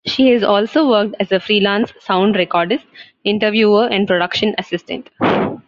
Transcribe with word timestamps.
She 0.07 0.31
has 0.31 0.41
also 0.41 0.89
worked 0.89 1.15
as 1.19 1.31
a 1.31 1.39
freelance 1.39 1.93
sound 1.99 2.33
recordist, 2.33 2.85
interviewer 3.23 3.85
and 3.85 4.07
production 4.07 4.55
assistant. 4.57 5.11